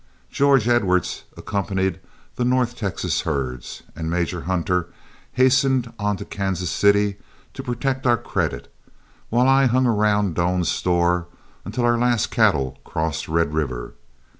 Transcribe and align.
George 0.31 0.67
Edwards 0.67 1.25
accompanied 1.37 1.99
the 2.35 2.43
north 2.43 2.75
Texas 2.75 3.21
herds, 3.21 3.83
and 3.95 4.09
Major 4.09 4.41
Hunter 4.49 4.89
hastened 5.33 5.93
on 5.99 6.17
to 6.17 6.25
Kansas 6.25 6.71
City 6.71 7.17
to 7.53 7.61
protect 7.61 8.07
our 8.07 8.17
credit, 8.17 8.73
while 9.29 9.47
I 9.47 9.67
hung 9.67 9.85
around 9.85 10.33
Doan's 10.33 10.69
Store 10.69 11.27
until 11.65 11.85
our 11.85 11.99
last 11.99 12.31
cattle 12.31 12.79
crossed 12.83 13.27
Red 13.27 13.53
River. 13.53 13.93